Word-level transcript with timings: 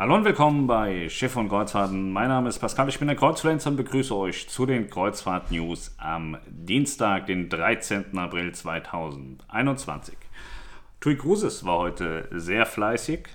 Hallo 0.00 0.14
und 0.14 0.24
willkommen 0.24 0.68
bei 0.68 1.08
Schiff 1.08 1.34
und 1.34 1.48
Kreuzfahrten. 1.48 2.12
Mein 2.12 2.28
Name 2.28 2.48
ist 2.48 2.60
Pascal, 2.60 2.88
ich 2.88 3.00
bin 3.00 3.08
der 3.08 3.16
Kreuzfluencer 3.16 3.70
und 3.70 3.76
begrüße 3.76 4.14
euch 4.14 4.48
zu 4.48 4.64
den 4.64 4.88
Kreuzfahrt-News 4.88 5.96
am 5.98 6.38
Dienstag, 6.46 7.26
den 7.26 7.48
13. 7.48 8.16
April 8.16 8.54
2021. 8.54 10.16
TUI 11.00 11.16
Cruises 11.16 11.64
war 11.64 11.78
heute 11.78 12.28
sehr 12.30 12.64
fleißig. 12.64 13.26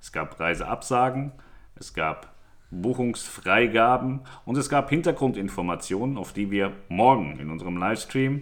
Es 0.00 0.12
gab 0.12 0.40
Reiseabsagen, 0.40 1.32
es 1.74 1.92
gab 1.92 2.34
Buchungsfreigaben 2.70 4.22
und 4.46 4.56
es 4.56 4.70
gab 4.70 4.88
Hintergrundinformationen, 4.88 6.16
auf 6.16 6.32
die 6.32 6.50
wir 6.50 6.72
morgen 6.88 7.38
in 7.38 7.50
unserem 7.50 7.76
Livestream 7.76 8.40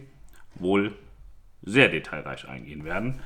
wohl 0.54 0.94
sehr 1.62 1.88
detailreich 1.88 2.48
eingehen 2.48 2.84
werden. 2.84 3.20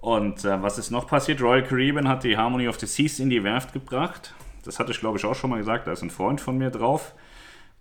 Und 0.00 0.44
äh, 0.44 0.62
was 0.62 0.78
ist 0.78 0.90
noch 0.90 1.06
passiert? 1.06 1.42
Royal 1.42 1.64
Caribbean 1.64 2.08
hat 2.08 2.24
die 2.24 2.36
Harmony 2.36 2.68
of 2.68 2.78
the 2.78 2.86
Seas 2.86 3.18
in 3.18 3.30
die 3.30 3.42
Werft 3.42 3.72
gebracht. 3.72 4.34
Das 4.64 4.78
hatte 4.78 4.92
ich, 4.92 5.00
glaube 5.00 5.18
ich, 5.18 5.24
auch 5.24 5.34
schon 5.34 5.50
mal 5.50 5.58
gesagt. 5.58 5.86
Da 5.86 5.92
ist 5.92 6.02
ein 6.02 6.10
Freund 6.10 6.40
von 6.40 6.58
mir 6.58 6.70
drauf. 6.70 7.14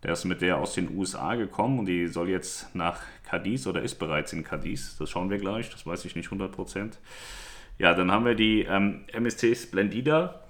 Der 0.03 0.13
ist 0.13 0.25
mit 0.25 0.41
der 0.41 0.57
aus 0.57 0.73
den 0.73 0.95
USA 0.95 1.35
gekommen 1.35 1.79
und 1.79 1.85
die 1.85 2.07
soll 2.07 2.29
jetzt 2.29 2.73
nach 2.75 3.01
Cadiz 3.23 3.65
oder 3.65 3.81
ist 3.81 3.95
bereits 3.95 4.31
in 4.31 4.43
Cadiz. 4.43 4.95
Das 4.97 5.09
schauen 5.09 5.29
wir 5.29 5.37
gleich. 5.37 5.69
Das 5.69 5.85
weiß 5.85 6.05
ich 6.05 6.15
nicht 6.15 6.29
100%. 6.29 6.93
Ja, 7.79 7.93
dann 7.93 8.11
haben 8.11 8.25
wir 8.25 8.35
die 8.35 8.61
ähm, 8.61 9.05
MSC 9.11 9.55
Splendida, 9.55 10.41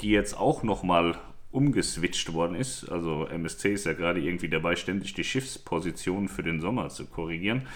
die 0.00 0.10
jetzt 0.10 0.36
auch 0.36 0.62
nochmal 0.62 1.16
umgeswitcht 1.50 2.32
worden 2.32 2.56
ist. 2.56 2.88
Also 2.88 3.26
MSC 3.26 3.74
ist 3.74 3.86
ja 3.86 3.92
gerade 3.92 4.20
irgendwie 4.20 4.48
dabei, 4.48 4.74
ständig 4.74 5.14
die 5.14 5.22
Schiffsposition 5.22 6.28
für 6.28 6.42
den 6.42 6.60
Sommer 6.60 6.88
zu 6.88 7.06
korrigieren. 7.06 7.66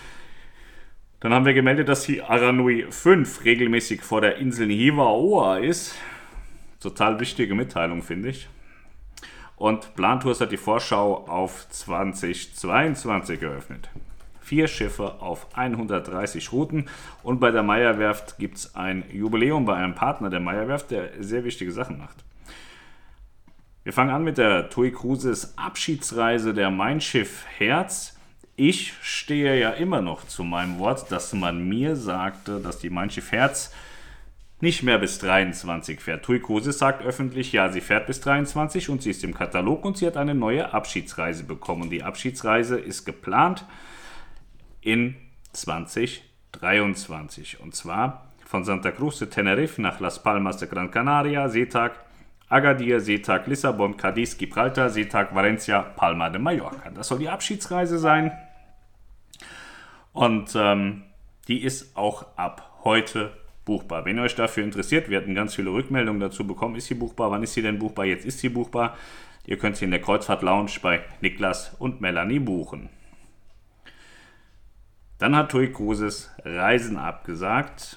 Dann 1.21 1.35
haben 1.35 1.47
wir 1.47 1.55
gemeldet, 1.55 1.89
dass 1.89 2.05
die 2.05 2.23
Aranui 2.23 2.87
5 2.91 3.45
regelmäßig 3.45 4.03
vor 4.03 4.21
der 4.21 4.37
Insel 4.37 4.69
Hiwaoa 4.69 5.59
ist. 5.59 5.97
Total 6.81 7.19
wichtige 7.19 7.57
Mitteilung, 7.57 8.03
finde 8.03 8.29
ich. 8.29 8.49
Und 9.57 9.97
Plantours 9.97 10.41
hat 10.41 10.53
die 10.53 10.57
Vorschau 10.57 11.27
auf 11.27 11.69
2022 11.71 13.41
geöffnet. 13.41 13.91
Vier 14.41 14.69
Schiffe 14.69 15.21
auf 15.21 15.49
130 15.57 16.53
Routen. 16.53 16.89
Und 17.25 17.41
bei 17.41 17.51
der 17.51 17.65
Meierwerft 17.65 18.39
gibt 18.39 18.59
es 18.59 18.77
ein 18.77 19.03
Jubiläum 19.13 19.65
bei 19.65 19.75
einem 19.75 19.97
Partner 19.97 20.31
der 20.31 20.39
Meierwerft, 20.39 20.93
der 20.93 21.11
sehr 21.19 21.43
wichtige 21.43 21.73
Sachen 21.73 21.99
macht. 21.99 22.25
Wir 23.83 23.93
fangen 23.93 24.11
an 24.11 24.23
mit 24.23 24.39
der 24.39 24.71
TUI 24.71 24.93
Cruises 24.93 25.59
Abschiedsreise 25.59 26.55
der 26.55 26.71
Mein 26.71 27.01
Schiff 27.01 27.45
Herz. 27.57 28.18
Ich 28.61 28.95
stehe 29.03 29.57
ja 29.57 29.71
immer 29.71 30.03
noch 30.03 30.27
zu 30.27 30.43
meinem 30.43 30.81
Wort, 30.81 31.13
dass 31.13 31.33
man 31.33 31.69
mir 31.69 31.95
sagte, 31.95 32.59
dass 32.59 32.81
die 32.81 32.91
Schiff 33.09 33.31
Herz 33.31 33.73
nicht 34.59 34.83
mehr 34.83 34.99
bis 34.99 35.21
23 35.21 36.01
fährt. 36.01 36.25
Tui 36.25 36.41
Cruises 36.41 36.81
sagt 36.81 37.05
öffentlich, 37.05 37.53
ja, 37.53 37.69
sie 37.69 37.81
fährt 37.81 38.09
bis 38.09 38.21
23 38.21 38.89
und 38.89 39.01
sie 39.01 39.11
ist 39.11 39.23
im 39.23 39.33
Katalog 39.33 39.85
und 39.85 39.97
sie 39.97 40.09
hat 40.09 40.17
eine 40.17 40.35
neue 40.35 40.75
Abschiedsreise 40.75 41.45
bekommen. 41.45 41.89
Die 41.89 42.03
Abschiedsreise 42.03 42.81
ist 42.81 43.05
geplant 43.05 43.65
in 44.81 45.15
2023 45.53 47.61
und 47.61 47.77
zwar 47.77 48.33
von 48.45 48.65
Santa 48.65 48.91
Cruz 48.91 49.21
de 49.21 49.29
Tenerife 49.29 49.81
nach 49.81 50.01
Las 50.01 50.21
Palmas 50.21 50.57
de 50.57 50.69
Gran 50.69 50.91
Canaria, 50.91 51.49
Seetag 51.49 51.93
Agadir, 52.49 52.99
Seetag 52.99 53.47
Lissabon, 53.47 53.97
Cadiz, 53.97 54.37
Gibraltar, 54.37 54.91
Seetag 54.91 55.33
Valencia, 55.33 55.81
Palma 55.81 56.29
de 56.29 56.41
Mallorca. 56.41 56.91
Das 56.91 57.07
soll 57.07 57.21
die 57.21 57.29
Abschiedsreise 57.29 58.01
sein. 58.01 58.33
Und 60.19 60.51
ähm, 60.57 61.05
die 61.47 61.63
ist 61.63 61.97
auch 61.97 62.37
ab 62.37 62.81
heute 62.83 63.37
buchbar. 63.65 64.05
Wenn 64.05 64.17
ihr 64.17 64.25
euch 64.25 64.35
dafür 64.35 64.65
interessiert, 64.65 65.09
wir 65.09 65.17
hatten 65.17 65.37
ganz 65.37 65.55
viele 65.55 65.71
Rückmeldungen 65.71 66.19
dazu 66.19 66.45
bekommen. 66.45 66.75
Ist 66.75 66.89
sie 66.89 66.95
buchbar? 66.95 67.31
Wann 67.31 67.45
ist 67.45 67.55
sie 67.55 67.63
denn 67.63 67.79
buchbar? 67.79 68.05
Jetzt 68.05 68.27
ist 68.27 68.41
sie 68.41 68.49
buchbar. 68.49 68.97
Ihr 69.47 69.59
könnt 69.59 69.77
sie 69.77 69.85
in 69.85 69.93
der 69.93 70.01
Kreuzfahrt 70.01 70.43
Lounge 70.43 70.73
bei 70.83 71.05
Niklas 71.21 71.77
und 71.79 72.01
Melanie 72.01 72.41
buchen. 72.41 72.89
Dann 75.19 75.37
hat 75.37 75.53
TUI 75.53 75.73
Cruises 75.73 76.35
Reisen 76.45 76.97
abgesagt. 76.97 77.97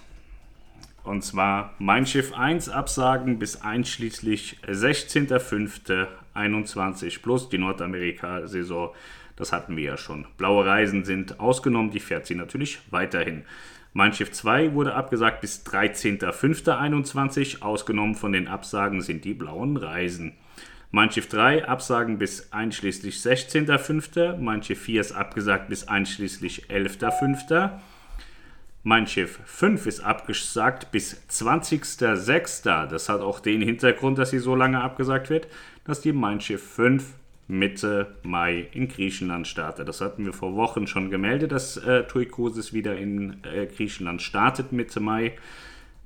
Und 1.03 1.23
zwar 1.23 1.73
Mein 1.79 2.05
Schiff 2.05 2.37
1 2.37 2.69
absagen 2.69 3.39
bis 3.39 3.63
einschließlich 3.63 4.59
16.05.21 4.67 7.23
plus 7.23 7.49
die 7.49 7.57
Nordamerika-Saison 7.57 8.91
das 9.41 9.52
hatten 9.52 9.75
wir 9.75 9.84
ja 9.84 9.97
schon. 9.97 10.28
Blaue 10.38 10.66
Reisen 10.66 11.03
sind 11.03 11.40
ausgenommen, 11.40 11.90
die 11.90 12.00
fährt 12.00 12.28
sie 12.28 12.35
natürlich 12.35 12.79
weiterhin. 12.91 13.44
Mein 13.91 14.13
Schiff 14.13 14.31
2 14.31 14.74
wurde 14.74 14.94
abgesagt 14.94 15.41
bis 15.41 15.66
13.05.21. 15.66 17.63
Ausgenommen 17.63 18.13
von 18.13 18.31
den 18.31 18.47
Absagen 18.47 19.02
sind 19.02 19.25
die 19.25 19.34
blauen 19.34 19.78
Reisen. 19.78 20.34
Mein 20.91 21.12
Schiff 21.12 21.28
3 21.28 21.68
Absagen 21.68 22.19
bis 22.19 22.53
einschließlich 22.53 23.16
16.05. 23.16 24.38
Mein 24.38 24.62
Schiff 24.62 24.81
4 24.81 25.02
ist 25.02 25.12
abgesagt 25.13 25.69
bis 25.69 25.88
einschließlich 25.88 26.68
11.05. 26.69 27.72
Mein 28.84 29.08
Schiff 29.08 29.40
5 29.44 29.88
ist 29.88 30.02
abgesagt 30.02 30.91
bis 30.91 31.19
20.06. 31.29 32.85
Das 32.85 33.09
hat 33.09 33.22
auch 33.22 33.40
den 33.40 33.62
Hintergrund, 33.62 34.19
dass 34.19 34.29
sie 34.29 34.40
so 34.40 34.56
lange 34.56 34.81
abgesagt 34.81 35.31
wird, 35.31 35.47
dass 35.84 36.02
die 36.02 36.13
Mein 36.13 36.41
Schiff 36.41 36.63
5 36.63 37.03
Mitte 37.51 38.16
Mai 38.23 38.69
in 38.72 38.88
Griechenland 38.88 39.45
startet. 39.45 39.88
Das 39.88 40.00
hatten 40.00 40.23
wir 40.23 40.31
vor 40.31 40.56
Wochen 40.56 40.88
schon 40.88 41.12
gemeldet, 41.12 41.51
dass 41.51 41.75
äh, 41.75 42.03
TUI 42.03 42.25
Cruises 42.25 42.72
wieder 42.72 42.97
in 42.97 43.44
äh, 43.44 43.66
Griechenland 43.66 44.22
startet 44.22 44.72
Mitte 44.72 45.01
Mai. 45.01 45.34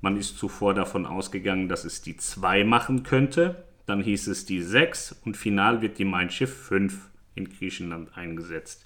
Man 0.01 0.17
ist 0.17 0.39
zuvor 0.39 0.73
davon 0.73 1.05
ausgegangen, 1.05 1.69
dass 1.69 1.85
es 1.85 2.01
die 2.01 2.17
2 2.17 2.63
machen 2.63 3.03
könnte. 3.03 3.63
Dann 3.85 4.01
hieß 4.01 4.25
es 4.27 4.45
die 4.45 4.61
6 4.61 5.21
und 5.23 5.37
final 5.37 5.83
wird 5.83 5.99
die 5.99 6.05
Mein 6.05 6.31
Schiff 6.31 6.51
5 6.67 7.09
in 7.35 7.47
Griechenland 7.47 8.17
eingesetzt. 8.17 8.83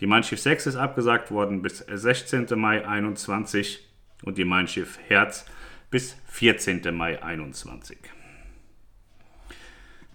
Die 0.00 0.06
Mein 0.06 0.24
Schiff 0.24 0.40
6 0.40 0.66
ist 0.66 0.76
abgesagt 0.76 1.30
worden 1.30 1.60
bis 1.60 1.78
16. 1.78 2.46
Mai 2.56 2.88
21 2.88 3.86
und 4.22 4.38
die 4.38 4.46
Mein 4.46 4.66
Schiff 4.66 4.98
Herz 5.08 5.44
bis 5.90 6.16
14. 6.28 6.94
Mai 6.94 7.22
21. 7.22 7.98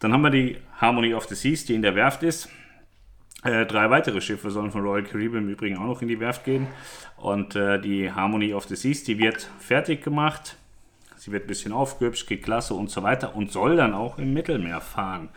Dann 0.04 0.12
haben 0.12 0.22
wir 0.22 0.32
die 0.32 0.58
Harmony 0.82 1.14
of 1.14 1.28
the 1.28 1.36
Seas, 1.36 1.64
die 1.64 1.76
in 1.76 1.82
der 1.82 1.96
Werft 1.96 2.24
ist. 2.24 2.50
Äh, 3.42 3.66
drei 3.66 3.90
weitere 3.90 4.20
Schiffe 4.20 4.52
sollen 4.52 4.70
von 4.70 4.82
Royal 4.82 5.04
Caribbean 5.04 5.46
im 5.46 5.50
Übrigen 5.50 5.78
auch 5.78 5.86
noch 5.86 6.02
in 6.02 6.10
die 6.10 6.20
Werft 6.20 6.44
gehen. 6.44 6.68
Und 7.16 7.56
äh, 7.56 7.80
die 7.80 8.12
Harmony 8.12 8.54
of 8.54 8.66
the 8.66 8.76
Seas, 8.76 9.06
die 9.06 9.18
wird 9.18 9.50
fertig 9.60 10.04
gemacht. 10.04 10.58
Sie 11.16 11.32
wird 11.32 11.46
ein 11.46 11.48
bisschen 11.48 11.72
aufgehübscht, 11.72 12.28
kriegt 12.28 12.44
Klasse 12.44 12.74
und 12.74 12.90
so 12.90 13.02
weiter 13.02 13.34
und 13.34 13.54
soll 13.54 13.78
dann 13.78 13.94
auch 13.94 14.18
im 14.18 14.34
Mittelmeer 14.34 14.82
fahren. 14.82 15.30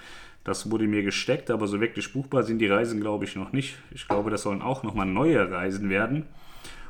Das 0.42 0.68
wurde 0.68 0.88
mir 0.88 1.04
gesteckt, 1.04 1.48
aber 1.52 1.68
so 1.68 1.80
wirklich 1.80 2.12
buchbar 2.12 2.42
sind 2.42 2.58
die 2.58 2.66
Reisen, 2.66 3.00
glaube 3.00 3.24
ich, 3.24 3.36
noch 3.36 3.52
nicht. 3.52 3.78
Ich 3.92 4.08
glaube, 4.08 4.32
das 4.32 4.42
sollen 4.42 4.62
auch 4.62 4.82
nochmal 4.82 5.06
neue 5.06 5.48
Reisen 5.48 5.90
werden. 5.90 6.26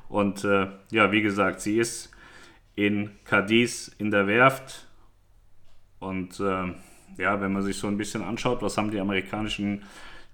Und 0.08 0.44
äh, 0.44 0.69
ja, 0.91 1.12
wie 1.12 1.20
gesagt, 1.20 1.60
sie 1.60 1.76
ist 1.76 2.10
in 2.75 3.10
Cadiz 3.25 3.94
in 3.98 4.10
der 4.10 4.26
Werft 4.26 4.87
und 5.98 6.41
äh, 6.41 6.72
ja, 7.19 7.41
wenn 7.41 7.53
man 7.53 7.62
sich 7.62 7.77
so 7.77 7.87
ein 7.87 7.97
bisschen 7.97 8.22
anschaut, 8.22 8.62
was 8.62 8.77
haben 8.77 8.91
die 8.91 9.00
amerikanischen 9.00 9.82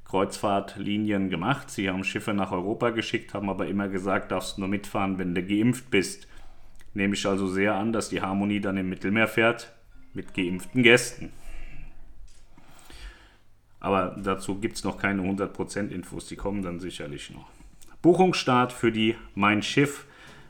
Kreuzfahrtlinien 0.04 1.30
gemacht? 1.30 1.70
Sie 1.70 1.88
haben 1.88 2.04
Schiffe 2.04 2.34
nach 2.34 2.52
Europa 2.52 2.90
geschickt, 2.90 3.34
haben 3.34 3.48
aber 3.48 3.66
immer 3.66 3.88
gesagt, 3.88 4.30
darfst 4.30 4.58
nur 4.58 4.68
mitfahren, 4.68 5.18
wenn 5.18 5.34
du 5.34 5.42
geimpft 5.42 5.90
bist. 5.90 6.28
Nehme 6.94 7.14
ich 7.14 7.26
also 7.26 7.46
sehr 7.46 7.74
an, 7.74 7.92
dass 7.92 8.10
die 8.10 8.20
Harmonie 8.20 8.60
dann 8.60 8.76
im 8.76 8.88
Mittelmeer 8.88 9.28
fährt 9.28 9.72
mit 10.12 10.34
geimpften 10.34 10.82
Gästen. 10.82 11.32
Aber 13.80 14.16
dazu 14.22 14.60
gibt 14.60 14.76
es 14.76 14.84
noch 14.84 14.98
keine 14.98 15.22
100% 15.22 15.88
Infos, 15.88 16.26
die 16.26 16.36
kommen 16.36 16.62
dann 16.62 16.78
sicherlich 16.78 17.30
noch. 17.30 17.48
Buchungsstart 18.02 18.72
für 18.72 18.92
die 18.92 19.16
Mein 19.34 19.62
Schiff 19.62 20.06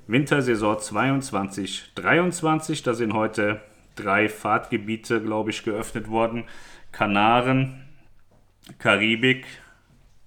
Wintersaison 0.06 0.76
22-23. 0.76 2.84
Da 2.84 2.94
sind 2.94 3.15
heute 3.15 3.60
drei 3.97 4.28
Fahrtgebiete, 4.28 5.22
glaube 5.22 5.50
ich, 5.50 5.64
geöffnet 5.64 6.09
worden. 6.09 6.44
Kanaren, 6.92 7.89
Karibik 8.78 9.47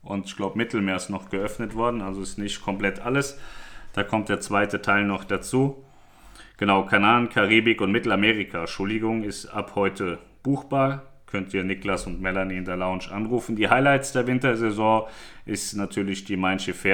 und 0.01 0.25
ich 0.25 0.35
glaube 0.35 0.57
Mittelmeer 0.57 0.95
ist 0.95 1.09
noch 1.09 1.29
geöffnet 1.29 1.75
worden, 1.75 2.01
also 2.01 2.21
ist 2.21 2.37
nicht 2.37 2.61
komplett 2.61 2.99
alles. 2.99 3.39
Da 3.93 4.03
kommt 4.03 4.29
der 4.29 4.39
zweite 4.39 4.81
Teil 4.81 5.05
noch 5.05 5.23
dazu. 5.23 5.83
Genau, 6.57 6.85
Kanaren, 6.85 7.29
Karibik 7.29 7.81
und 7.81 7.91
Mittelamerika, 7.91 8.61
Entschuldigung, 8.61 9.23
ist 9.23 9.47
ab 9.47 9.73
heute 9.75 10.19
buchbar. 10.43 11.03
Könnt 11.25 11.53
ihr 11.53 11.63
Niklas 11.63 12.07
und 12.07 12.21
Melanie 12.21 12.57
in 12.57 12.65
der 12.65 12.77
Lounge 12.77 13.11
anrufen. 13.11 13.55
Die 13.55 13.69
Highlights 13.69 14.13
der 14.13 14.27
Wintersaison 14.27 15.07
ist 15.45 15.73
natürlich 15.73 16.23
die 16.23 16.37
Mein 16.37 16.59
Schiff 16.59 16.85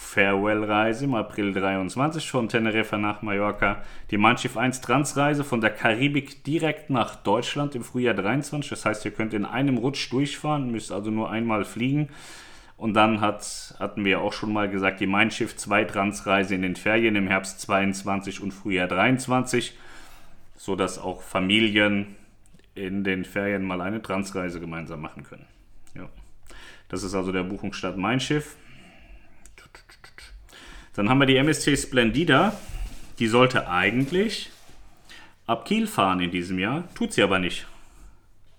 Farewell-Reise 0.00 1.04
im 1.04 1.14
April 1.14 1.52
23 1.52 2.28
von 2.28 2.48
Teneriffa 2.48 2.96
nach 2.96 3.22
Mallorca, 3.22 3.82
die 4.10 4.16
Mein 4.16 4.38
Schiff 4.38 4.56
1 4.56 4.80
Transreise 4.80 5.44
von 5.44 5.60
der 5.60 5.70
Karibik 5.70 6.42
direkt 6.42 6.90
nach 6.90 7.14
Deutschland 7.16 7.76
im 7.76 7.84
Frühjahr 7.84 8.14
23. 8.14 8.70
Das 8.70 8.84
heißt, 8.84 9.04
ihr 9.04 9.12
könnt 9.12 9.34
in 9.34 9.44
einem 9.44 9.76
Rutsch 9.76 10.10
durchfahren, 10.10 10.72
müsst 10.72 10.90
also 10.90 11.10
nur 11.10 11.30
einmal 11.30 11.64
fliegen. 11.64 12.08
Und 12.76 12.94
dann 12.94 13.20
hat, 13.20 13.76
hatten 13.78 14.04
wir 14.04 14.20
auch 14.20 14.32
schon 14.32 14.52
mal 14.52 14.68
gesagt, 14.68 14.98
die 15.00 15.06
Mein 15.06 15.30
Schiff 15.30 15.54
2 15.54 15.84
Transreise 15.84 16.56
in 16.56 16.62
den 16.62 16.76
Ferien 16.76 17.14
im 17.14 17.28
Herbst 17.28 17.60
22 17.60 18.40
und 18.40 18.52
Frühjahr 18.52 18.88
23. 18.88 19.78
sodass 20.56 20.98
auch 20.98 21.22
Familien 21.22 22.16
in 22.74 23.04
den 23.04 23.24
Ferien 23.24 23.64
mal 23.64 23.80
eine 23.80 24.02
Transreise 24.02 24.60
gemeinsam 24.60 25.02
machen 25.02 25.22
können. 25.24 25.46
Ja. 25.94 26.08
Das 26.88 27.02
ist 27.04 27.14
also 27.14 27.30
der 27.32 27.44
Buchungsstart 27.44 27.96
Mein 27.96 28.18
Schiff. 28.18 28.56
Dann 30.94 31.08
haben 31.08 31.18
wir 31.18 31.26
die 31.26 31.36
MSC 31.36 31.76
Splendida. 31.76 32.58
Die 33.18 33.26
sollte 33.26 33.68
eigentlich 33.68 34.50
ab 35.46 35.64
Kiel 35.64 35.86
fahren 35.86 36.20
in 36.20 36.30
diesem 36.30 36.58
Jahr, 36.58 36.88
tut 36.94 37.12
sie 37.12 37.22
aber 37.22 37.38
nicht. 37.38 37.66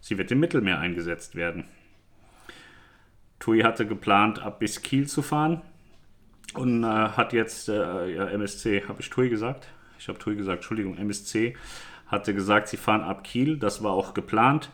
Sie 0.02 0.18
wird 0.18 0.32
im 0.32 0.40
Mittelmeer 0.40 0.80
eingesetzt 0.80 1.36
werden. 1.36 1.66
TUI 3.40 3.62
hatte 3.62 3.88
geplant, 3.88 4.40
ab 4.40 4.60
bis 4.60 4.82
Kiel 4.82 5.08
zu 5.08 5.22
fahren 5.22 5.62
und 6.54 6.84
äh, 6.84 6.88
hat 6.88 7.34
jetzt, 7.34 7.70
äh, 7.70 8.14
ja, 8.14 8.28
MSC, 8.28 8.84
habe 8.88 9.02
ich 9.02 9.10
TUI 9.10 9.30
gesagt? 9.30 9.68
Ich 10.00 10.08
habe 10.08 10.20
TUI 10.20 10.36
gesagt, 10.36 10.58
Entschuldigung, 10.58 10.98
MSC 10.98 11.56
hatte 12.08 12.34
gesagt, 12.34 12.68
sie 12.68 12.78
fahren 12.78 13.02
ab 13.02 13.24
Kiel. 13.24 13.58
Das 13.58 13.84
war 13.84 13.92
auch 13.94 14.14
geplant, 14.14 14.70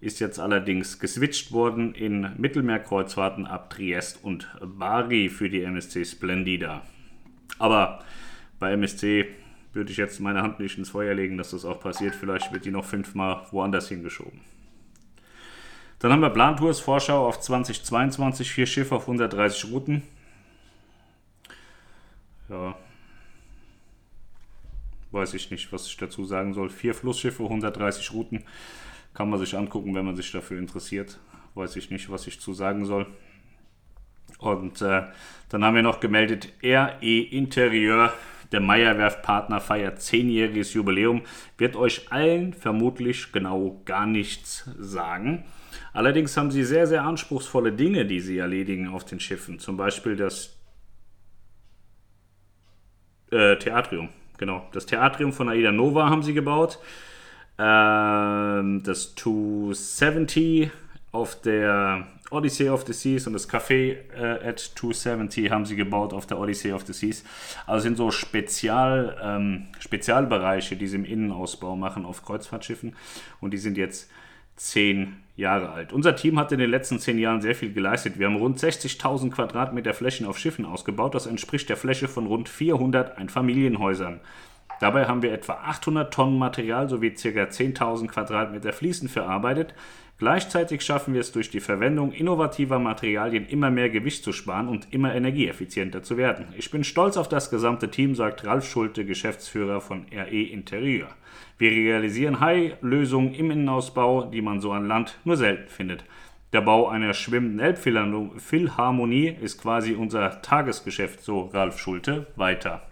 ist 0.00 0.20
jetzt 0.20 0.38
allerdings 0.38 0.98
geswitcht 0.98 1.50
worden 1.50 1.94
in 1.94 2.30
Mittelmeerkreuzfahrten 2.36 3.46
ab 3.46 3.70
Triest 3.70 4.22
und 4.22 4.48
Bari 4.60 5.28
für 5.28 5.48
die 5.48 5.62
MSC 5.62 6.04
Splendida. 6.04 6.82
Aber 7.58 8.04
bei 8.58 8.72
MSC 8.72 9.26
würde 9.72 9.90
ich 9.90 9.96
jetzt 9.96 10.20
meine 10.20 10.42
Hand 10.42 10.60
nicht 10.60 10.78
ins 10.78 10.90
Feuer 10.90 11.14
legen, 11.14 11.36
dass 11.36 11.50
das 11.50 11.64
auch 11.64 11.80
passiert. 11.80 12.14
Vielleicht 12.14 12.52
wird 12.52 12.64
die 12.64 12.70
noch 12.70 12.84
fünfmal 12.84 13.46
woanders 13.50 13.88
hingeschoben. 13.88 14.40
Dann 15.98 16.12
haben 16.12 16.20
wir 16.20 16.30
Plantours 16.30 16.80
Vorschau 16.80 17.26
auf 17.26 17.40
2022, 17.40 18.52
vier 18.52 18.66
Schiffe 18.66 18.94
auf 18.94 19.02
130 19.02 19.70
Routen. 19.70 20.02
Ja, 22.48 22.76
weiß 25.14 25.34
ich 25.34 25.50
nicht, 25.50 25.72
was 25.72 25.86
ich 25.86 25.96
dazu 25.96 26.24
sagen 26.24 26.52
soll. 26.52 26.68
Vier 26.68 26.94
Flussschiffe, 26.94 27.44
130 27.44 28.12
Routen. 28.12 28.44
Kann 29.14 29.30
man 29.30 29.38
sich 29.38 29.56
angucken, 29.56 29.94
wenn 29.94 30.04
man 30.04 30.16
sich 30.16 30.30
dafür 30.32 30.58
interessiert. 30.58 31.18
Weiß 31.54 31.76
ich 31.76 31.90
nicht, 31.90 32.10
was 32.10 32.26
ich 32.26 32.40
zu 32.40 32.52
sagen 32.52 32.84
soll. 32.84 33.06
Und 34.38 34.82
äh, 34.82 35.02
dann 35.48 35.64
haben 35.64 35.74
wir 35.74 35.82
noch 35.82 36.00
gemeldet, 36.00 36.52
RE 36.62 37.20
Interieur, 37.20 38.12
der 38.52 38.60
Meyerwerft-Partner 38.60 39.60
feiert 39.60 40.00
zehnjähriges 40.00 40.74
Jubiläum, 40.74 41.22
wird 41.58 41.76
euch 41.76 42.12
allen 42.12 42.52
vermutlich 42.52 43.32
genau 43.32 43.80
gar 43.84 44.06
nichts 44.06 44.68
sagen. 44.78 45.44
Allerdings 45.92 46.36
haben 46.36 46.50
sie 46.50 46.64
sehr, 46.64 46.86
sehr 46.86 47.04
anspruchsvolle 47.04 47.72
Dinge, 47.72 48.04
die 48.06 48.20
sie 48.20 48.38
erledigen 48.38 48.88
auf 48.88 49.04
den 49.04 49.20
Schiffen. 49.20 49.58
Zum 49.58 49.76
Beispiel 49.76 50.16
das 50.16 50.56
äh, 53.30 53.56
Theatrium. 53.56 54.08
Genau, 54.38 54.68
das 54.72 54.86
Theatrium 54.86 55.32
von 55.32 55.48
Aida 55.48 55.72
Nova 55.72 56.10
haben 56.10 56.22
sie 56.22 56.34
gebaut. 56.34 56.78
Ähm, 57.58 58.82
das 58.84 59.14
270 59.14 60.70
auf 61.14 61.40
der 61.40 62.06
Odyssey 62.30 62.68
of 62.68 62.84
the 62.86 62.92
Seas 62.92 63.26
und 63.26 63.34
das 63.34 63.48
Café 63.48 63.96
äh, 64.16 64.48
at 64.48 64.58
270 64.58 65.50
haben 65.50 65.64
sie 65.64 65.76
gebaut 65.76 66.12
auf 66.12 66.26
der 66.26 66.38
Odyssey 66.38 66.72
of 66.72 66.84
the 66.86 66.92
Seas. 66.92 67.24
Also 67.66 67.84
sind 67.84 67.96
so 67.96 68.10
Spezial, 68.10 69.16
ähm, 69.22 69.68
Spezialbereiche, 69.78 70.76
die 70.76 70.86
sie 70.86 70.96
im 70.96 71.04
Innenausbau 71.04 71.76
machen 71.76 72.04
auf 72.04 72.24
Kreuzfahrtschiffen 72.24 72.96
und 73.40 73.52
die 73.52 73.58
sind 73.58 73.78
jetzt 73.78 74.10
zehn 74.56 75.16
Jahre 75.36 75.70
alt. 75.70 75.92
Unser 75.92 76.16
Team 76.16 76.38
hat 76.38 76.52
in 76.52 76.58
den 76.58 76.70
letzten 76.70 76.98
zehn 76.98 77.18
Jahren 77.18 77.40
sehr 77.40 77.54
viel 77.54 77.72
geleistet. 77.72 78.18
Wir 78.18 78.26
haben 78.26 78.36
rund 78.36 78.58
60.000 78.58 79.30
Quadratmeter 79.30 79.94
Flächen 79.94 80.26
auf 80.26 80.38
Schiffen 80.38 80.64
ausgebaut. 80.64 81.14
Das 81.14 81.26
entspricht 81.26 81.68
der 81.68 81.76
Fläche 81.76 82.08
von 82.08 82.26
rund 82.26 82.48
400 82.48 83.18
Einfamilienhäusern. 83.18 84.20
Dabei 84.80 85.06
haben 85.06 85.22
wir 85.22 85.32
etwa 85.32 85.54
800 85.54 86.12
Tonnen 86.12 86.38
Material 86.38 86.88
sowie 86.88 87.10
ca. 87.10 87.28
10.000 87.28 88.08
Quadratmeter 88.08 88.72
Fliesen 88.72 89.08
verarbeitet. 89.08 89.74
Gleichzeitig 90.16 90.82
schaffen 90.82 91.12
wir 91.12 91.20
es 91.20 91.32
durch 91.32 91.50
die 91.50 91.58
Verwendung 91.58 92.12
innovativer 92.12 92.78
Materialien 92.78 93.46
immer 93.46 93.70
mehr 93.70 93.90
Gewicht 93.90 94.22
zu 94.22 94.32
sparen 94.32 94.68
und 94.68 94.92
immer 94.92 95.12
energieeffizienter 95.12 96.04
zu 96.04 96.16
werden. 96.16 96.46
Ich 96.56 96.70
bin 96.70 96.84
stolz 96.84 97.16
auf 97.16 97.28
das 97.28 97.50
gesamte 97.50 97.90
Team, 97.90 98.14
sagt 98.14 98.44
Ralf 98.44 98.64
Schulte, 98.68 99.04
Geschäftsführer 99.04 99.80
von 99.80 100.06
RE 100.12 100.42
Interieur. 100.42 101.08
Wir 101.58 101.72
realisieren 101.72 102.38
High-Lösungen 102.38 103.34
im 103.34 103.50
Innenausbau, 103.50 104.26
die 104.26 104.40
man 104.40 104.60
so 104.60 104.70
an 104.70 104.86
Land 104.86 105.18
nur 105.24 105.36
selten 105.36 105.68
findet. 105.68 106.04
Der 106.52 106.60
Bau 106.60 106.86
einer 106.86 107.12
schwimmenden 107.14 107.58
Elbphilharmonie 107.58 109.36
ist 109.40 109.60
quasi 109.60 109.94
unser 109.94 110.40
Tagesgeschäft, 110.40 111.24
so 111.24 111.50
Ralf 111.52 111.80
Schulte 111.80 112.28
weiter. 112.36 112.82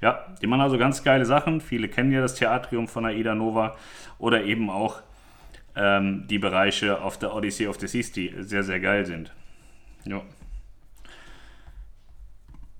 Ja, 0.00 0.26
die 0.40 0.46
machen 0.46 0.60
also 0.60 0.78
ganz 0.78 1.02
geile 1.02 1.24
Sachen. 1.24 1.60
Viele 1.60 1.88
kennen 1.88 2.12
ja 2.12 2.20
das 2.20 2.36
Theatrium 2.36 2.86
von 2.86 3.04
Aida 3.04 3.34
Nova 3.34 3.76
oder 4.18 4.44
eben 4.44 4.70
auch 4.70 5.02
ähm, 5.76 6.26
die 6.28 6.38
Bereiche 6.38 7.02
auf 7.02 7.18
der 7.18 7.34
Odyssey 7.34 7.66
of 7.66 7.78
the 7.78 7.86
Seas, 7.86 8.10
die 8.12 8.34
sehr, 8.40 8.62
sehr 8.62 8.80
geil 8.80 9.04
sind. 9.06 9.32
Ja. 10.04 10.22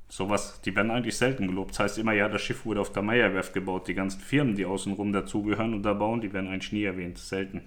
Sowas, 0.09 0.61
die 0.65 0.75
werden 0.75 0.91
eigentlich 0.91 1.17
selten 1.17 1.47
gelobt. 1.47 1.73
Das 1.73 1.81
heißt 1.81 1.99
immer, 1.99 2.13
ja, 2.13 2.29
das 2.29 2.41
Schiff 2.41 2.65
wurde 2.65 2.81
auf 2.81 2.91
der 2.91 3.03
Meierwerft 3.03 3.53
gebaut. 3.53 3.87
Die 3.87 3.95
ganzen 3.95 4.21
Firmen, 4.21 4.57
die 4.57 4.65
außenrum 4.65 5.13
dazugehören 5.13 5.75
und 5.75 5.83
da 5.83 5.93
bauen, 5.93 6.23
die 6.23 6.33
werden 6.33 6.49
eigentlich 6.49 6.73
nie 6.73 6.85
erwähnt. 6.85 7.19
Selten. 7.19 7.61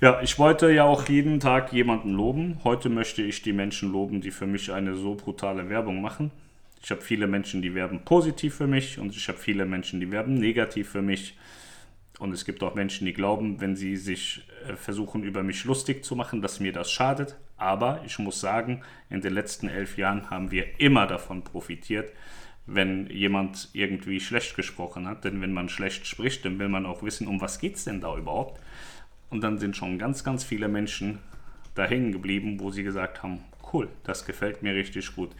Ja, 0.00 0.20
ich 0.20 0.38
wollte 0.38 0.70
ja 0.72 0.84
auch 0.84 1.08
jeden 1.08 1.40
Tag 1.40 1.72
jemanden 1.72 2.12
loben. 2.12 2.58
Heute 2.64 2.88
möchte 2.88 3.22
ich 3.22 3.42
die 3.42 3.52
Menschen 3.52 3.90
loben, 3.92 4.20
die 4.20 4.30
für 4.30 4.46
mich 4.46 4.72
eine 4.72 4.94
so 4.94 5.14
brutale 5.14 5.68
Werbung 5.68 6.00
machen. 6.00 6.30
Ich 6.82 6.90
habe 6.90 7.00
viele 7.00 7.28
Menschen, 7.28 7.62
die 7.62 7.74
werben 7.74 8.00
positiv 8.04 8.56
für 8.56 8.66
mich 8.66 8.98
und 8.98 9.16
ich 9.16 9.28
habe 9.28 9.38
viele 9.38 9.64
Menschen, 9.64 10.00
die 10.00 10.10
werben 10.10 10.34
negativ 10.34 10.90
für 10.90 11.02
mich. 11.02 11.36
Und 12.18 12.32
es 12.32 12.44
gibt 12.44 12.62
auch 12.62 12.74
Menschen, 12.74 13.06
die 13.06 13.12
glauben, 13.12 13.60
wenn 13.60 13.74
sie 13.74 13.96
sich 13.96 14.46
äh, 14.68 14.76
versuchen, 14.76 15.24
über 15.24 15.42
mich 15.42 15.64
lustig 15.64 16.04
zu 16.04 16.14
machen, 16.14 16.42
dass 16.42 16.60
mir 16.60 16.72
das 16.72 16.90
schadet. 16.90 17.36
Aber 17.56 18.02
ich 18.04 18.18
muss 18.18 18.40
sagen, 18.40 18.82
in 19.10 19.20
den 19.20 19.32
letzten 19.32 19.68
elf 19.68 19.96
Jahren 19.96 20.30
haben 20.30 20.50
wir 20.50 20.78
immer 20.78 21.06
davon 21.06 21.42
profitiert, 21.42 22.12
wenn 22.66 23.08
jemand 23.08 23.70
irgendwie 23.72 24.20
schlecht 24.20 24.56
gesprochen 24.56 25.08
hat. 25.08 25.24
Denn 25.24 25.40
wenn 25.40 25.52
man 25.52 25.68
schlecht 25.68 26.06
spricht, 26.06 26.44
dann 26.44 26.58
will 26.58 26.68
man 26.68 26.86
auch 26.86 27.02
wissen, 27.02 27.26
um 27.26 27.40
was 27.40 27.58
geht 27.58 27.76
es 27.76 27.84
denn 27.84 28.00
da 28.00 28.16
überhaupt. 28.16 28.60
Und 29.30 29.42
dann 29.42 29.58
sind 29.58 29.76
schon 29.76 29.98
ganz, 29.98 30.24
ganz 30.24 30.44
viele 30.44 30.68
Menschen 30.68 31.18
da 31.74 31.84
hängen 31.84 32.12
geblieben, 32.12 32.60
wo 32.60 32.70
sie 32.70 32.82
gesagt 32.82 33.22
haben, 33.22 33.40
cool, 33.72 33.88
das 34.04 34.26
gefällt 34.26 34.62
mir 34.62 34.74
richtig 34.74 35.14
gut. 35.16 35.30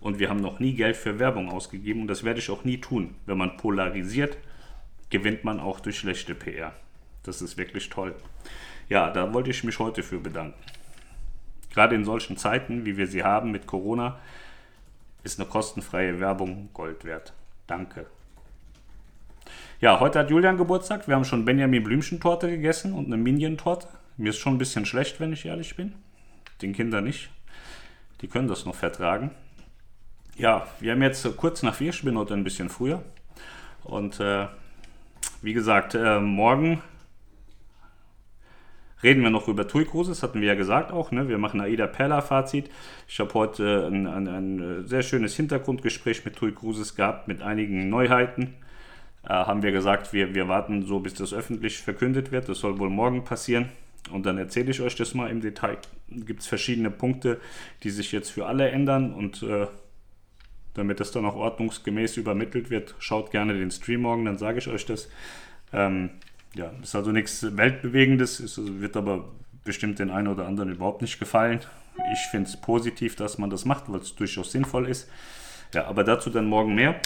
Und 0.00 0.18
wir 0.18 0.28
haben 0.28 0.40
noch 0.40 0.60
nie 0.60 0.74
Geld 0.74 0.96
für 0.96 1.18
Werbung 1.18 1.50
ausgegeben 1.50 2.02
und 2.02 2.08
das 2.08 2.24
werde 2.24 2.40
ich 2.40 2.50
auch 2.50 2.64
nie 2.64 2.78
tun. 2.78 3.14
Wenn 3.26 3.38
man 3.38 3.56
polarisiert, 3.56 4.36
gewinnt 5.12 5.44
man 5.44 5.60
auch 5.60 5.78
durch 5.78 5.98
schlechte 5.98 6.34
PR. 6.34 6.72
Das 7.22 7.42
ist 7.42 7.58
wirklich 7.58 7.90
toll. 7.90 8.14
Ja, 8.88 9.10
da 9.10 9.32
wollte 9.32 9.50
ich 9.50 9.62
mich 9.62 9.78
heute 9.78 10.02
für 10.02 10.18
bedanken. 10.18 10.58
Gerade 11.70 11.94
in 11.94 12.04
solchen 12.04 12.36
Zeiten, 12.36 12.84
wie 12.86 12.96
wir 12.96 13.06
sie 13.06 13.22
haben 13.22 13.52
mit 13.52 13.66
Corona, 13.66 14.18
ist 15.22 15.38
eine 15.38 15.48
kostenfreie 15.48 16.18
Werbung 16.18 16.70
Gold 16.72 17.04
wert. 17.04 17.34
Danke. 17.66 18.06
Ja, 19.80 20.00
heute 20.00 20.18
hat 20.18 20.30
Julian 20.30 20.56
Geburtstag. 20.56 21.06
Wir 21.06 21.14
haben 21.14 21.24
schon 21.24 21.44
Benjamin 21.44 21.84
Blümchentorte 21.84 22.48
gegessen 22.48 22.94
und 22.94 23.06
eine 23.06 23.16
Minion-Torte. 23.18 23.88
Mir 24.16 24.30
ist 24.30 24.38
schon 24.38 24.54
ein 24.54 24.58
bisschen 24.58 24.86
schlecht, 24.86 25.20
wenn 25.20 25.32
ich 25.32 25.44
ehrlich 25.44 25.76
bin. 25.76 25.94
Den 26.62 26.72
Kindern 26.72 27.04
nicht. 27.04 27.30
Die 28.22 28.28
können 28.28 28.48
das 28.48 28.64
noch 28.64 28.74
vertragen. 28.74 29.30
Ja, 30.36 30.66
wir 30.80 30.92
haben 30.92 31.02
jetzt 31.02 31.36
kurz 31.36 31.62
nach 31.62 31.74
vier, 31.74 31.90
ich 31.90 32.02
bin 32.02 32.16
heute 32.16 32.32
ein 32.32 32.44
bisschen 32.44 32.70
früher. 32.70 33.02
Und 33.84 34.18
äh, 34.20 34.46
wie 35.42 35.52
gesagt, 35.52 35.94
äh, 35.94 36.20
morgen 36.20 36.80
reden 39.02 39.22
wir 39.22 39.30
noch 39.30 39.48
über 39.48 39.66
TUI 39.66 39.84
Cruises, 39.84 40.22
hatten 40.22 40.40
wir 40.40 40.48
ja 40.48 40.54
gesagt 40.54 40.92
auch. 40.92 41.10
Ne? 41.10 41.28
Wir 41.28 41.38
machen 41.38 41.60
AIDA 41.60 41.88
Perla 41.88 42.20
Fazit. 42.20 42.70
Ich 43.08 43.18
habe 43.18 43.34
heute 43.34 43.88
ein, 43.88 44.06
ein, 44.06 44.28
ein, 44.28 44.86
sehr 44.86 45.02
schönes 45.02 45.34
Hintergrundgespräch 45.34 46.24
mit 46.24 46.36
TUI 46.36 46.52
Cruises 46.52 46.94
gehabt, 46.94 47.26
mit 47.26 47.42
einigen 47.42 47.88
Neuheiten. 47.88 48.54
Äh, 49.24 49.30
haben 49.30 49.62
wir 49.62 49.72
gesagt, 49.72 50.12
wir, 50.12 50.34
wir 50.34 50.46
warten 50.46 50.86
so, 50.86 51.00
bis 51.00 51.14
das 51.14 51.34
öffentlich 51.34 51.78
verkündet 51.78 52.30
wird. 52.30 52.48
Das 52.48 52.60
soll 52.60 52.78
wohl 52.78 52.90
morgen 52.90 53.24
passieren. 53.24 53.68
Und 54.12 54.26
dann 54.26 54.38
erzähle 54.38 54.70
ich 54.70 54.80
euch 54.80 54.94
das 54.94 55.14
mal 55.14 55.30
im 55.30 55.40
Detail. 55.40 55.78
Gibt 56.08 56.40
es 56.40 56.46
verschiedene 56.46 56.90
Punkte, 56.90 57.40
die 57.82 57.90
sich 57.90 58.12
jetzt 58.12 58.30
für 58.30 58.46
alle 58.46 58.70
ändern. 58.70 59.12
Und 59.12 59.42
äh, 59.42 59.66
damit 60.74 61.00
das 61.00 61.12
dann 61.12 61.26
auch 61.26 61.36
ordnungsgemäß 61.36 62.16
übermittelt 62.16 62.70
wird, 62.70 62.94
schaut 62.98 63.30
gerne 63.30 63.54
den 63.54 63.70
Stream 63.70 64.02
morgen, 64.02 64.24
dann 64.24 64.38
sage 64.38 64.58
ich 64.58 64.68
euch 64.68 64.86
das. 64.86 65.08
Ähm, 65.72 66.10
ja, 66.54 66.72
ist 66.82 66.94
also 66.94 67.12
nichts 67.12 67.56
Weltbewegendes, 67.56 68.40
es 68.40 68.60
wird 68.80 68.96
aber 68.96 69.28
bestimmt 69.64 69.98
den 69.98 70.10
einen 70.10 70.28
oder 70.28 70.46
anderen 70.46 70.72
überhaupt 70.72 71.02
nicht 71.02 71.18
gefallen. 71.18 71.60
Ich 72.12 72.30
finde 72.30 72.48
es 72.48 72.56
positiv, 72.56 73.16
dass 73.16 73.38
man 73.38 73.50
das 73.50 73.64
macht, 73.64 73.90
weil 73.90 74.00
es 74.00 74.14
durchaus 74.14 74.52
sinnvoll 74.52 74.88
ist. 74.88 75.08
Ja, 75.74 75.86
aber 75.86 76.04
dazu 76.04 76.30
dann 76.30 76.46
morgen 76.46 76.74
mehr. 76.74 77.00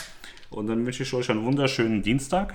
Und 0.50 0.68
dann 0.68 0.86
wünsche 0.86 1.02
ich 1.02 1.12
euch 1.12 1.30
einen 1.30 1.44
wunderschönen 1.44 2.02
Dienstag. 2.02 2.54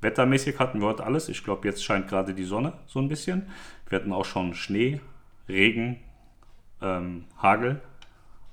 Wettermäßig 0.00 0.58
hatten 0.58 0.80
wir 0.80 0.88
heute 0.88 1.04
alles. 1.04 1.28
Ich 1.28 1.42
glaube, 1.42 1.66
jetzt 1.66 1.84
scheint 1.84 2.08
gerade 2.08 2.34
die 2.34 2.44
Sonne 2.44 2.74
so 2.86 3.00
ein 3.00 3.08
bisschen. 3.08 3.46
Wir 3.88 3.98
hatten 3.98 4.12
auch 4.12 4.24
schon 4.24 4.54
Schnee, 4.54 5.00
Regen, 5.48 5.98
ähm, 6.82 7.24
Hagel. 7.38 7.80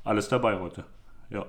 Alles 0.04 0.28
dabei 0.28 0.60
heute. 0.60 0.86
Ja. 1.34 1.46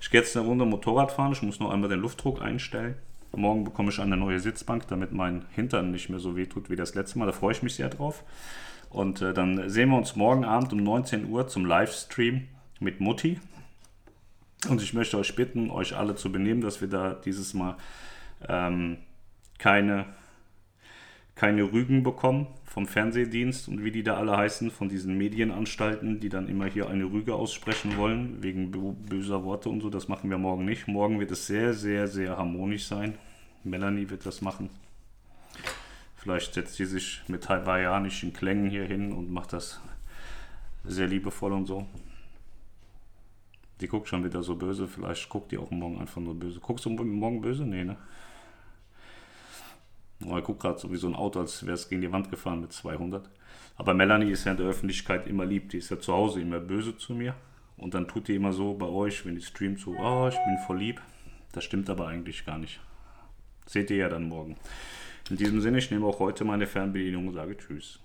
Ich 0.00 0.10
gehe 0.10 0.20
jetzt 0.20 0.36
eine 0.36 0.46
Runde 0.46 0.64
Motorrad 0.64 1.12
fahren. 1.12 1.32
Ich 1.32 1.42
muss 1.42 1.58
noch 1.58 1.70
einmal 1.70 1.90
den 1.90 2.00
Luftdruck 2.00 2.40
einstellen. 2.40 2.94
Morgen 3.32 3.64
bekomme 3.64 3.90
ich 3.90 4.00
eine 4.00 4.16
neue 4.16 4.40
Sitzbank, 4.40 4.86
damit 4.88 5.12
mein 5.12 5.44
Hintern 5.50 5.90
nicht 5.90 6.08
mehr 6.08 6.20
so 6.20 6.36
weh 6.36 6.46
tut 6.46 6.70
wie 6.70 6.76
das 6.76 6.94
letzte 6.94 7.18
Mal. 7.18 7.26
Da 7.26 7.32
freue 7.32 7.52
ich 7.52 7.62
mich 7.62 7.74
sehr 7.74 7.88
drauf. 7.88 8.24
Und 8.90 9.20
äh, 9.20 9.34
dann 9.34 9.68
sehen 9.68 9.90
wir 9.90 9.98
uns 9.98 10.16
morgen 10.16 10.44
Abend 10.44 10.72
um 10.72 10.82
19 10.82 11.28
Uhr 11.28 11.46
zum 11.46 11.66
Livestream 11.66 12.48
mit 12.80 13.00
Mutti. 13.00 13.38
Und 14.68 14.82
ich 14.82 14.94
möchte 14.94 15.18
euch 15.18 15.34
bitten, 15.36 15.70
euch 15.70 15.94
alle 15.94 16.14
zu 16.14 16.32
benehmen, 16.32 16.62
dass 16.62 16.80
wir 16.80 16.88
da 16.88 17.12
dieses 17.12 17.54
Mal 17.54 17.76
ähm, 18.48 18.98
keine, 19.58 20.06
keine 21.34 21.64
Rügen 21.64 22.02
bekommen 22.02 22.46
vom 22.78 22.86
Fernsehdienst 22.86 23.66
und 23.66 23.82
wie 23.82 23.90
die 23.90 24.04
da 24.04 24.18
alle 24.18 24.36
heißen, 24.36 24.70
von 24.70 24.88
diesen 24.88 25.18
Medienanstalten, 25.18 26.20
die 26.20 26.28
dann 26.28 26.48
immer 26.48 26.66
hier 26.66 26.88
eine 26.88 27.06
Rüge 27.06 27.34
aussprechen 27.34 27.96
wollen, 27.96 28.40
wegen 28.40 28.70
böser 28.70 29.42
Worte 29.42 29.68
und 29.68 29.80
so. 29.80 29.90
Das 29.90 30.06
machen 30.06 30.30
wir 30.30 30.38
morgen 30.38 30.64
nicht. 30.64 30.86
Morgen 30.86 31.18
wird 31.18 31.32
es 31.32 31.48
sehr, 31.48 31.74
sehr, 31.74 32.06
sehr 32.06 32.36
harmonisch 32.36 32.86
sein. 32.86 33.18
Melanie 33.64 34.08
wird 34.10 34.24
das 34.26 34.42
machen. 34.42 34.70
Vielleicht 36.14 36.54
setzt 36.54 36.76
sie 36.76 36.84
sich 36.84 37.20
mit 37.26 37.48
hawaiianischen 37.48 38.32
Klängen 38.32 38.70
hier 38.70 38.84
hin 38.84 39.10
und 39.10 39.28
macht 39.28 39.54
das 39.54 39.80
sehr 40.84 41.08
liebevoll 41.08 41.54
und 41.54 41.66
so. 41.66 41.84
Die 43.80 43.88
guckt 43.88 44.06
schon 44.06 44.22
wieder 44.22 44.44
so 44.44 44.54
böse. 44.54 44.86
Vielleicht 44.86 45.28
guckt 45.28 45.50
die 45.50 45.58
auch 45.58 45.72
morgen 45.72 45.98
einfach 45.98 46.20
nur 46.20 46.38
böse. 46.38 46.60
Guckst 46.60 46.84
du 46.84 46.90
morgen 46.90 47.40
böse? 47.40 47.64
Nee, 47.64 47.82
ne? 47.82 47.96
Oh, 50.28 50.34
er 50.34 50.42
guckt 50.42 50.60
gerade 50.60 50.78
so 50.78 50.92
wie 50.92 50.96
so 50.96 51.06
ein 51.06 51.14
Auto, 51.14 51.40
als 51.40 51.64
wäre 51.64 51.74
es 51.74 51.88
gegen 51.88 52.02
die 52.02 52.12
Wand 52.12 52.30
gefahren 52.30 52.60
mit 52.60 52.72
200. 52.72 53.28
Aber 53.76 53.94
Melanie 53.94 54.30
ist 54.30 54.44
ja 54.44 54.52
in 54.52 54.58
der 54.58 54.66
Öffentlichkeit 54.66 55.26
immer 55.26 55.46
lieb. 55.46 55.70
Die 55.70 55.78
ist 55.78 55.90
ja 55.90 55.98
zu 55.98 56.12
Hause 56.12 56.40
immer 56.40 56.60
böse 56.60 56.96
zu 56.96 57.14
mir. 57.14 57.34
Und 57.76 57.94
dann 57.94 58.08
tut 58.08 58.28
die 58.28 58.34
immer 58.34 58.52
so 58.52 58.74
bei 58.74 58.86
euch, 58.86 59.24
wenn 59.24 59.36
die 59.36 59.42
streamt, 59.42 59.78
so, 59.78 59.92
oh, 59.92 60.28
ich 60.28 60.34
bin 60.34 60.58
voll 60.66 60.78
lieb. 60.78 61.00
Das 61.52 61.64
stimmt 61.64 61.88
aber 61.88 62.08
eigentlich 62.08 62.44
gar 62.44 62.58
nicht. 62.58 62.80
Seht 63.66 63.90
ihr 63.90 63.98
ja 63.98 64.08
dann 64.08 64.28
morgen. 64.28 64.56
In 65.30 65.36
diesem 65.36 65.60
Sinne, 65.60 65.78
ich 65.78 65.90
nehme 65.90 66.06
auch 66.06 66.18
heute 66.18 66.44
meine 66.44 66.66
Fernbedienung 66.66 67.28
und 67.28 67.34
sage 67.34 67.56
Tschüss. 67.56 68.00